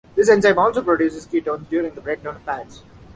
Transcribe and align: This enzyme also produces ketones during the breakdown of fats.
This 0.15 0.29
enzyme 0.29 0.57
also 0.57 0.81
produces 0.81 1.27
ketones 1.27 1.69
during 1.69 1.93
the 1.93 2.01
breakdown 2.01 2.35
of 2.37 2.41
fats. 2.41 2.81